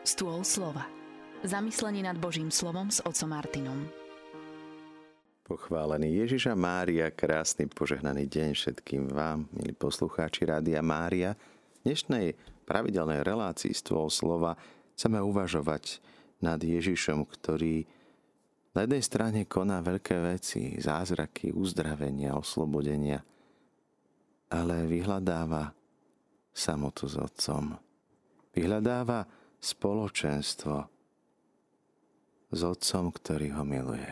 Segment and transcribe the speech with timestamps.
[0.00, 0.88] Stôl slova.
[1.44, 3.84] Zamyslenie nad Božím slovom s otcom Martinom.
[5.44, 11.36] Pochválený Ježiša Mária, krásny požehnaný deň všetkým vám, milí poslucháči Rádia Mária.
[11.36, 12.32] V dnešnej
[12.64, 14.56] pravidelnej relácii Stôl slova
[14.96, 16.00] chceme uvažovať
[16.40, 17.84] nad Ježišom, ktorý
[18.72, 23.20] na jednej strane koná veľké veci, zázraky, uzdravenia, oslobodenia,
[24.48, 25.76] ale vyhľadáva
[26.56, 27.76] samotu s Otcom.
[28.56, 30.88] Vyhľadáva spoločenstvo
[32.50, 34.10] s Otcom, ktorý ho miluje.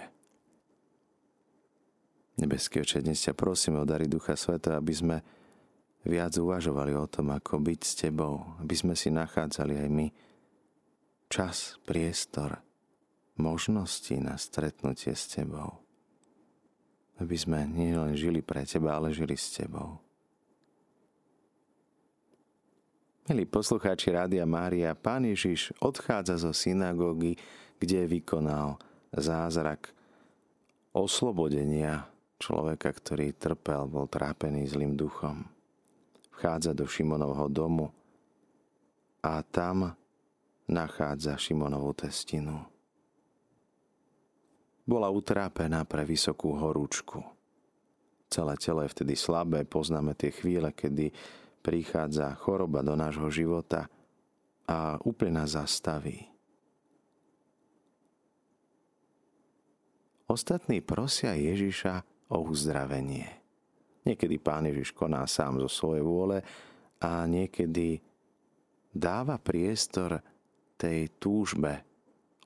[2.39, 5.17] Nebeský oče, dnes ťa prosíme o dary Ducha Sveta, aby sme
[6.07, 10.07] viac uvažovali o tom, ako byť s Tebou, aby sme si nachádzali aj my
[11.27, 12.63] čas, priestor,
[13.35, 15.83] možnosti na stretnutie s Tebou.
[17.19, 19.99] Aby sme nielen žili pre Teba, ale žili s Tebou.
[23.29, 27.37] Milí poslucháči Rádia Mária, Pán Ježiš odchádza zo synagógy,
[27.77, 28.81] kde vykonal
[29.13, 29.93] zázrak
[30.97, 32.09] oslobodenia
[32.41, 35.45] človeka, ktorý trpel, bol trápený zlým duchom.
[36.41, 37.93] Vchádza do Šimonovho domu
[39.21, 39.93] a tam
[40.65, 42.65] nachádza Šimonovú testinu.
[44.89, 47.21] Bola utrápená pre vysokú horúčku.
[48.33, 51.13] Celé telo je vtedy slabé, poznáme tie chvíle, kedy
[51.69, 53.93] prichádza choroba do nášho života
[54.65, 56.25] a úplne nás zastaví.
[60.25, 63.29] Ostatní prosia Ježiša o uzdravenie.
[64.09, 66.41] Niekedy Pán Ježiš koná sám zo svojej vôle
[67.05, 68.01] a niekedy
[68.89, 70.25] dáva priestor
[70.81, 71.85] tej túžbe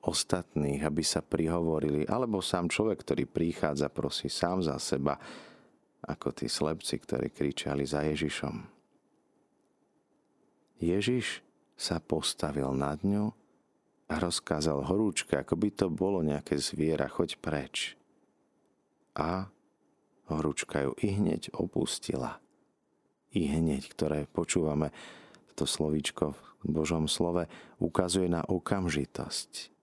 [0.03, 5.15] ostatných, aby sa prihovorili, alebo sám človek, ktorý prichádza, prosí sám za seba,
[6.03, 8.82] ako tí slepci, ktorí kričali za Ježišom.
[10.77, 11.41] Ježiš
[11.73, 13.33] sa postavil nad ňu
[14.07, 17.97] a rozkázal horúčka, ako by to bolo nejaké zviera, choď preč.
[19.17, 19.49] A
[20.29, 22.37] horúčka ju i hneď opustila.
[23.33, 24.93] I hneď, ktoré počúvame,
[25.57, 27.49] to slovíčko v Božom slove,
[27.81, 29.73] ukazuje na okamžitosť.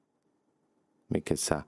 [1.10, 1.58] My keď sa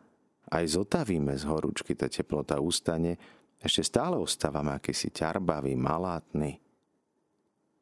[0.54, 3.18] aj zotavíme z horúčky, tá teplota ustane,
[3.58, 6.61] ešte stále ostávame akýsi ťarbavý, malátny,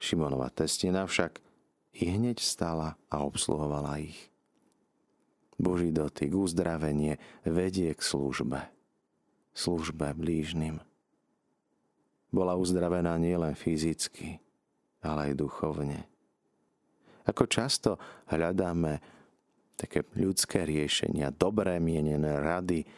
[0.00, 1.44] Šimonova testina však
[2.00, 4.32] i hneď stala a obsluhovala ich.
[5.60, 8.64] Boží dotyk, uzdravenie vedie k službe.
[9.52, 10.80] Službe blížnym.
[12.32, 14.40] Bola uzdravená nielen fyzicky,
[15.04, 16.08] ale aj duchovne.
[17.28, 18.00] Ako často
[18.32, 19.04] hľadáme
[19.76, 22.88] také ľudské riešenia, dobré mienené rady,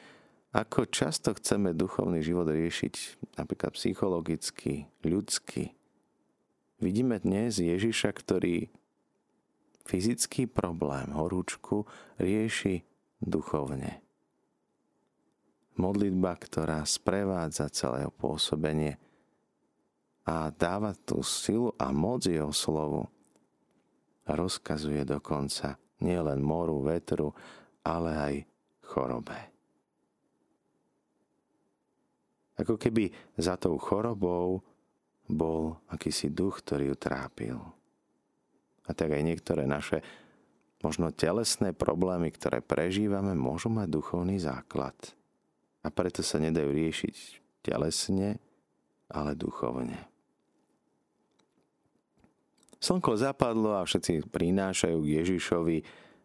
[0.54, 2.94] ako často chceme duchovný život riešiť
[3.40, 5.74] napríklad psychologicky, ľudsky,
[6.82, 8.66] Vidíme dnes Ježiša, ktorý
[9.86, 11.86] fyzický problém, horúčku,
[12.18, 12.82] rieši
[13.22, 14.02] duchovne.
[15.78, 18.98] Modlitba, ktorá sprevádza celé pôsobenie
[20.26, 23.06] a dáva tú silu a moc jeho slovu.
[24.26, 27.30] Rozkazuje dokonca nielen moru, vetru,
[27.86, 28.34] ale aj
[28.82, 29.38] chorobe.
[32.58, 34.71] Ako keby za tou chorobou
[35.32, 37.58] bol akýsi duch, ktorý ju trápil.
[38.86, 40.04] A tak aj niektoré naše
[40.82, 44.94] možno telesné problémy, ktoré prežívame, môžu mať duchovný základ.
[45.82, 47.16] A preto sa nedajú riešiť
[47.62, 48.42] telesne,
[49.08, 49.98] ale duchovne.
[52.82, 55.76] Slnko zapadlo a všetci prinášajú k Ježišovi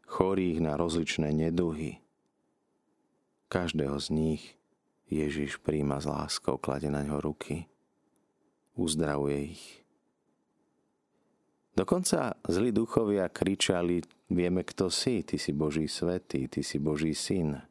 [0.09, 2.01] chorých na rozličné neduhy.
[3.47, 4.44] Každého z nich
[5.07, 7.69] Ježiš príjma s láskou, klade na ňo ruky
[8.77, 9.65] uzdravuje ich.
[11.77, 14.01] Dokonca zlí duchovia kričali,
[14.33, 17.61] vieme, kto si, ty si Boží svetý, ty si Boží syn.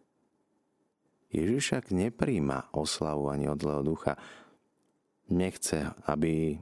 [1.35, 4.15] Ježiš však nepríjma oslavu ani od zlého ducha.
[5.27, 6.55] Nechce, aby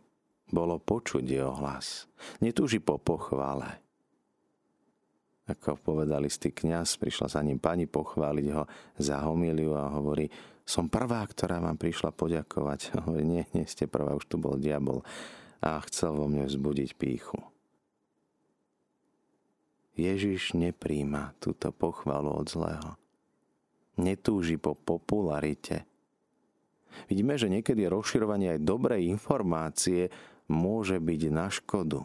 [0.49, 2.09] bolo počuť jeho hlas.
[2.41, 3.85] Netúži po pochvále.
[5.45, 8.65] Ako povedal istý kňaz, prišla za ním pani pochváliť ho
[8.97, 10.33] za homiliu a hovorí,
[10.65, 12.81] som prvá, ktorá vám prišla poďakovať.
[13.05, 15.05] Hovorí, nie, nie ste prvá, už tu bol diabol
[15.65, 17.41] a chcel vo mne vzbudiť píchu.
[19.95, 22.91] Ježiš nepríjma túto pochvalu od zlého.
[23.95, 25.87] Netúži po popularite.
[27.07, 30.11] Vidíme, že niekedy rozširovanie aj dobrej informácie
[30.51, 32.03] môže byť na škodu.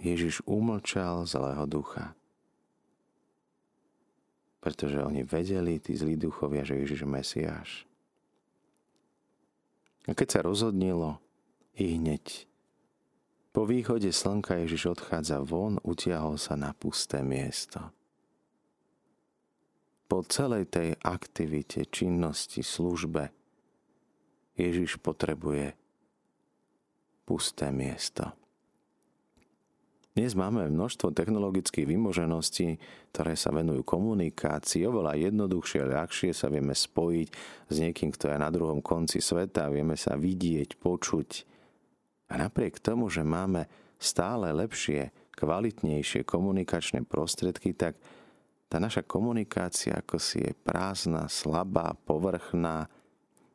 [0.00, 2.16] Ježiš umlčal zlého ducha
[4.64, 7.70] pretože oni vedeli, tí zlí duchovia, že Ježiš je Mesiáš.
[10.08, 11.20] A keď sa rozhodnilo,
[11.76, 12.48] i hneď
[13.54, 17.92] Po východe slnka Ježiš odchádza von, utiahol sa na pusté miesto.
[20.10, 23.30] Po celej tej aktivite, činnosti, službe
[24.58, 25.70] Ježiš potrebuje
[27.22, 28.34] pusté miesto.
[30.14, 32.78] Dnes máme množstvo technologických vymožeností,
[33.10, 34.86] ktoré sa venujú komunikácii.
[34.86, 37.28] Oveľa jednoduchšie a ľahšie sa vieme spojiť
[37.66, 39.66] s niekým, kto je na druhom konci sveta.
[39.74, 41.30] Vieme sa vidieť, počuť.
[42.30, 43.66] A napriek tomu, že máme
[43.98, 47.98] stále lepšie, kvalitnejšie komunikačné prostriedky, tak
[48.70, 52.86] tá naša komunikácia ako si je prázdna, slabá, povrchná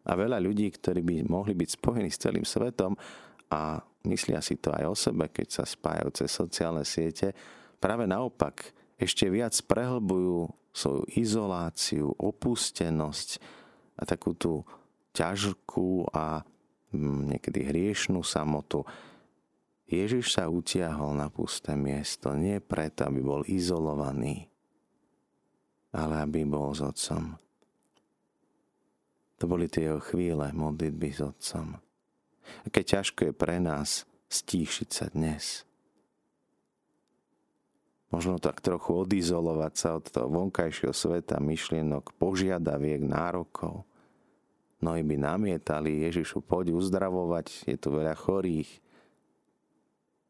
[0.04, 3.00] a veľa ľudí, ktorí by mohli byť spojení s celým svetom
[3.50, 7.34] a myslia si to aj o sebe, keď sa spájajú cez sociálne siete,
[7.82, 13.30] práve naopak ešte viac prehlbujú svoju izoláciu, opustenosť
[14.00, 14.64] a takú tú
[15.18, 16.46] ťažkú a
[16.94, 18.86] mm, niekedy hriešnú samotu.
[19.90, 24.46] Ježiš sa utiahol na pusté miesto nie preto, aby bol izolovaný,
[25.90, 27.34] ale aby bol s otcom.
[29.40, 31.89] To boli tie jeho chvíle modlitby s otcom.
[32.66, 35.66] Aké ťažko je pre nás stíšiť sa dnes.
[38.10, 43.86] Možno tak trochu odizolovať sa od toho vonkajšieho sveta, myšlienok, požiadaviek, nárokov.
[44.82, 48.82] Mnohí by namietali, Ježišu, poď uzdravovať, je tu veľa chorých.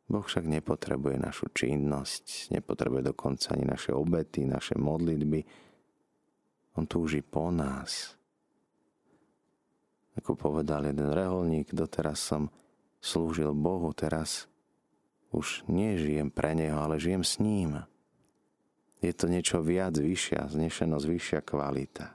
[0.10, 5.46] Boh však nepotrebuje našu činnosť, nepotrebuje dokonca ani naše obety, naše modlitby.
[6.76, 8.19] On túži po nás.
[10.20, 12.52] Ako povedal jeden reholník, doteraz som
[13.00, 14.52] slúžil Bohu, teraz
[15.32, 17.88] už nie žijem pre Neho, ale žijem s ním.
[19.00, 22.12] Je to niečo viac, vyššia, znešenosť, vyššia kvalita.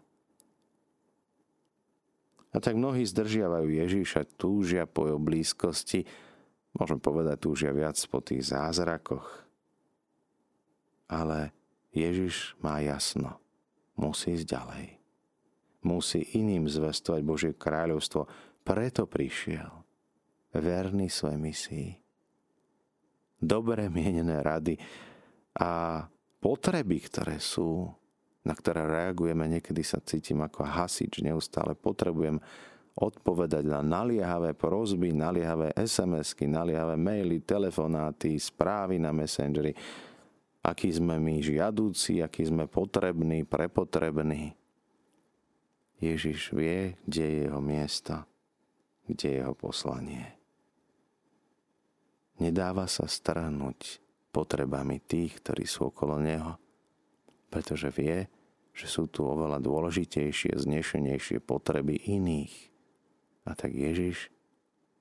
[2.53, 6.05] A tak mnohí zdržiavajú Ježíša, túžia po jeho blízkosti,
[6.77, 9.49] môžem povedať, túžia viac po tých zázrakoch.
[11.09, 11.57] Ale
[11.97, 13.41] Ježiš má jasno,
[13.97, 15.04] musí ísť ďalej
[15.85, 18.27] musí iným zvestovať Božie kráľovstvo.
[18.65, 19.71] Preto prišiel.
[20.55, 21.91] Verný svojej misii.
[23.45, 24.81] Dobre mienené rady
[25.61, 26.03] a
[26.41, 27.93] potreby, ktoré sú,
[28.45, 31.77] na ktoré reagujeme, niekedy sa cítim ako hasič neustále.
[31.77, 32.41] Potrebujem
[32.95, 39.75] odpovedať na naliehavé prosby, naliehavé SMS-ky, naliehavé maily, telefonáty, správy na Messengeri,
[40.63, 44.64] aký sme my žiadúci, aký sme potrební, prepotrební.
[46.05, 48.29] Ježiš vie, kde je jeho miesto,
[49.09, 50.37] kde je jeho poslanie.
[52.37, 54.05] Nedáva sa strhnúť
[54.35, 56.59] potrebami tých, ktorí sú okolo neho,
[57.49, 58.27] pretože vie,
[58.75, 62.55] že sú tu oveľa dôležitejšie, znešenejšie potreby iných.
[63.47, 64.35] A tak Ježiš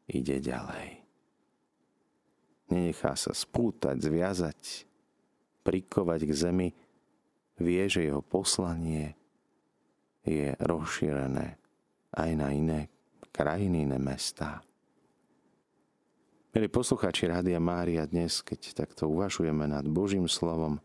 [0.06, 1.02] ide ďalej.
[2.70, 4.86] Nenechá sa spútať, zviazať,
[5.66, 6.70] prikovať k zemi,
[7.58, 9.18] vie, že jeho poslanie
[10.24, 11.60] je rozšírené
[12.16, 12.80] aj na iné
[13.36, 14.64] krajiny, iné mestá.
[16.54, 20.78] Milí poslucháči Rádia Mária, dnes, keď takto uvažujeme nad Božím slovom,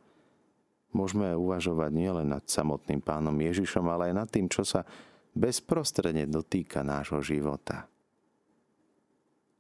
[0.97, 4.89] môžeme uvažovať nielen nad samotným pánom Ježišom, ale aj nad tým, čo sa
[5.37, 7.85] bezprostredne dotýka nášho života.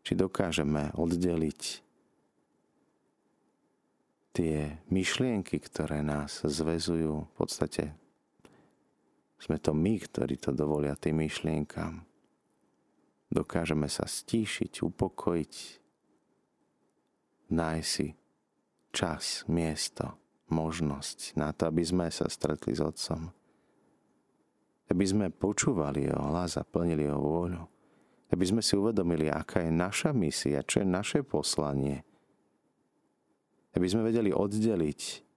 [0.00, 1.60] Či dokážeme oddeliť
[4.32, 7.92] tie myšlienky, ktoré nás zvezujú v podstate
[9.38, 12.02] sme to my, ktorí to dovolia tým myšlienkam.
[13.30, 15.54] Dokážeme sa stíšiť, upokojiť,
[17.52, 18.16] nájsť si
[18.90, 20.16] čas, miesto,
[20.48, 23.30] možnosť na to, aby sme sa stretli s Otcom.
[24.88, 27.62] Aby sme počúvali Jeho hlas a plnili Jeho vôľu.
[28.32, 32.04] Aby sme si uvedomili, aká je naša misia, čo je naše poslanie.
[33.76, 35.27] Aby sme vedeli oddeliť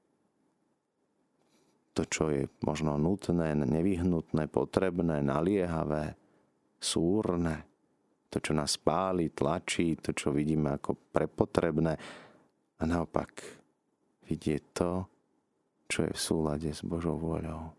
[1.91, 6.15] to, čo je možno nutné, nevyhnutné, potrebné, naliehavé,
[6.79, 7.67] súrne,
[8.31, 11.93] to, čo nás páli, tlačí, to, čo vidíme ako prepotrebné
[12.79, 13.43] a naopak
[14.23, 14.91] vidieť to,
[15.91, 17.75] čo je v súlade s Božou voľou.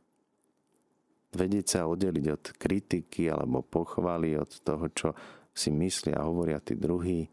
[1.33, 5.09] Vedieť sa oddeliť od kritiky alebo pochvaly, od toho, čo
[5.57, 7.25] si myslia a hovoria tí druhí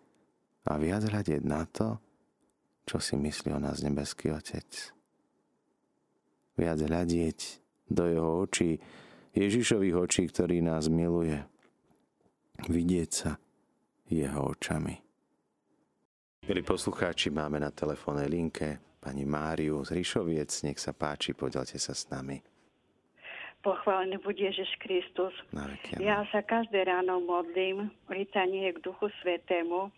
[0.64, 2.00] a viac hľadiť na to,
[2.88, 4.99] čo si myslí o nás nebeský Otec
[6.60, 7.40] viac hľadieť
[7.88, 8.78] do jeho očí,
[9.32, 11.40] Ježišových očí, ktorý nás miluje.
[12.68, 13.32] Vidieť sa
[14.12, 15.00] jeho očami.
[16.44, 20.50] Milí poslucháči, máme na telefónnej linke pani Máriu z Ríšoviec.
[20.68, 22.42] Nech sa páči, podelte sa s nami.
[23.60, 25.36] Pochválený bude Ježiš Kristus.
[26.00, 29.92] Ja sa každé ráno modlím, litanie k Duchu Svetému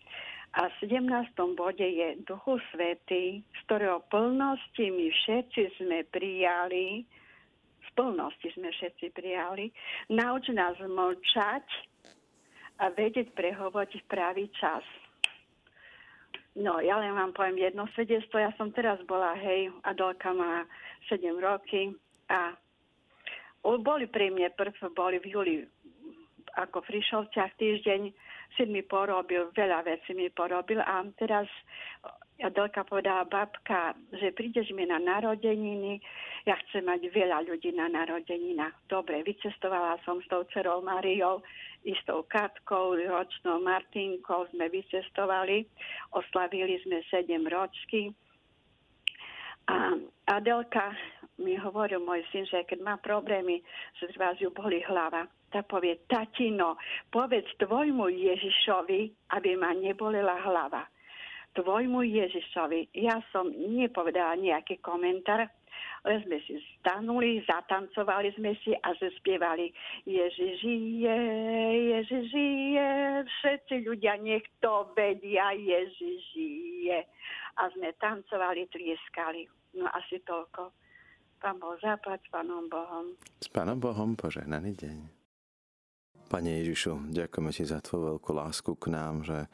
[0.51, 1.08] A v 17.
[1.55, 7.08] bode je Duchu Svety, z ktorého plnosti my všetci sme prijali,
[7.88, 9.72] z plnosti sme všetci prijali,
[10.12, 11.63] nauč nás mlčať
[12.84, 14.84] a vedieť prehovoriť v pravý čas.
[16.60, 18.36] No, ja len vám poviem jedno svedectvo.
[18.36, 20.67] Ja som teraz bola, hej, Adolka má
[21.08, 21.96] 7 roky
[22.27, 22.51] a
[23.63, 25.55] boli pri mne prv, boli v júli
[26.60, 28.12] ako Frišovciach týždeň,
[28.58, 31.48] syn mi porobil, veľa vecí mi porobil a teraz
[32.41, 36.01] Adelka povedala, babka, že prídeš mi na narodeniny,
[36.50, 38.74] ja chcem mať veľa ľudí na narodeninách.
[38.89, 41.46] Dobre, vycestovala som s tou dcerou Mariou,
[41.86, 45.70] istou Katkou, ročnou Martinkou, sme vycestovali,
[46.17, 48.10] oslavili sme 7 ročky.
[49.70, 50.01] A
[50.34, 50.98] Adelka
[51.40, 53.64] mi hovoril môj syn, že keď má problémy,
[54.00, 56.76] že z vás ju boli hlava, tak povie, tatino,
[57.12, 60.84] povedz tvojmu Ježišovi, aby ma nebolela hlava
[61.56, 62.96] tvojmu Ježišovi.
[62.96, 65.52] Ja som nepovedala nejaký komentár,
[66.04, 69.70] ale sme si stanuli, zatancovali sme si a že spievali
[70.08, 71.18] Ježiš žije,
[71.96, 72.88] Ježiš žije,
[73.28, 77.00] všetci ľudia nech to vedia, Ježiš žije.
[77.60, 79.46] A sme tancovali, trieskali.
[79.78, 80.74] No asi toľko.
[81.42, 83.18] Pán Boh zaplať s Pánom Bohom.
[83.42, 84.98] S Pánom Bohom požehnaný deň.
[86.30, 89.50] Pane Ježišu, ďakujeme ti za tvoju veľkú lásku k nám, že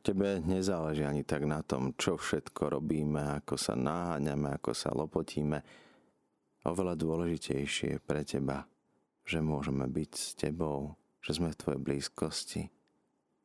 [0.00, 5.60] Tebe nezáleží ani tak na tom, čo všetko robíme, ako sa náháňame, ako sa lopotíme.
[6.64, 8.64] Oveľa dôležitejšie je pre teba,
[9.28, 12.62] že môžeme byť s tebou, že sme v tvojej blízkosti.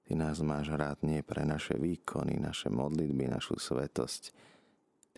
[0.08, 4.32] Ty nás máš rád nie pre naše výkony, naše modlitby, našu svetosť.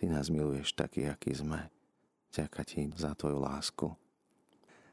[0.01, 1.69] Ty nás miluješ takých, akí sme.
[2.29, 3.87] Ďakujem ti za tvoju lásku.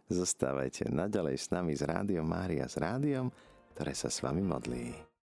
[0.06, 3.28] Zostávajte naďalej s nami z Rádiom Mária, s rádiom,
[3.74, 5.15] ktoré sa s vami modlí.